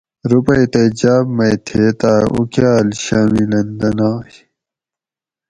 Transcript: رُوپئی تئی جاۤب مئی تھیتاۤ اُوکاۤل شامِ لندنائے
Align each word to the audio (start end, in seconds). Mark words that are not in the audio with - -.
رُوپئی 0.29 0.65
تئی 0.73 0.87
جاۤب 0.99 1.25
مئی 1.37 1.55
تھیتاۤ 1.65 2.21
اُوکاۤل 2.33 2.87
شامِ 3.03 3.29
لندنائے 3.51 4.33